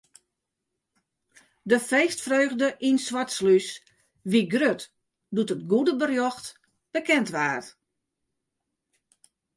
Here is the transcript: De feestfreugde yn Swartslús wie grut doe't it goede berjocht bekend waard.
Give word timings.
De 1.71 1.77
feestfreugde 1.89 2.67
yn 2.87 2.97
Swartslús 3.07 3.67
wie 4.31 4.45
grut 4.53 4.81
doe't 5.35 5.53
it 5.55 5.65
goede 5.71 5.93
berjocht 6.01 6.45
bekend 6.93 7.29
waard. 7.35 7.67